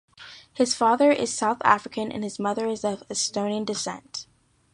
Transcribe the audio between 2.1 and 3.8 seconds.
and his mother is of Estonian